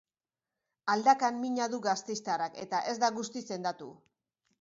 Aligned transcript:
Aldakan 0.93 1.37
mina 1.43 1.67
du 1.73 1.79
gasteiztarrak 1.87 2.57
eta 2.65 2.79
ez 2.93 2.95
da 3.05 3.11
guztiz 3.19 3.45
sendatu. 3.51 3.91